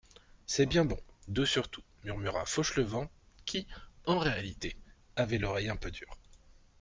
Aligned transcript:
C'est 0.47 0.65
bien 0.65 0.83
bon, 0.83 0.97
deux 1.27 1.45
surtout, 1.45 1.83
murmura 2.05 2.47
Fauchelevent, 2.47 3.07
qui, 3.45 3.67
en 4.07 4.17
réalité, 4.17 4.75
avait 5.15 5.37
l'oreille 5.37 5.69
un 5.69 5.75
peu 5.75 5.91
dure. 5.91 6.17